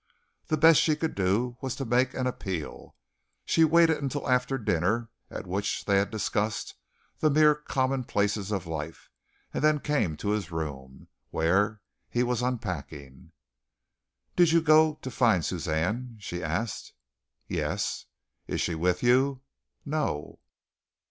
[0.47, 2.95] The best she could do was to make an appeal.
[3.45, 6.73] She waited until after dinner, at which they had discussed
[7.19, 9.11] the mere commonplaces of life,
[9.53, 13.31] and then came to his room, where he was unpacking.
[14.35, 16.93] "Did you go to find Suzanne?" she asked.
[17.47, 18.07] "Yes."
[18.47, 19.41] "Is she with you?"
[19.85, 20.39] "No."